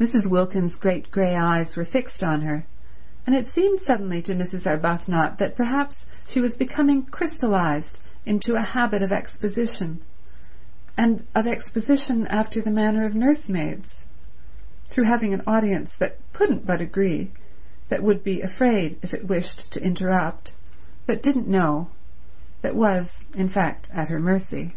[0.00, 0.26] Mrs.
[0.26, 2.64] Wilkins's great grey eyes were fixed on her,
[3.26, 4.66] and it seemed suddenly to Mrs.
[4.66, 10.00] Arbuthnot that perhaps she was becoming crystallized into a habit of exposition,
[10.96, 14.06] and of exposition after the manner of nursemaids,
[14.86, 17.30] through having an audience that couldn't but agree,
[17.90, 20.52] that would be afraid, if it wished, to interrupt,
[21.04, 21.90] that didn't know,
[22.62, 24.74] that was, in fact, at her mercy.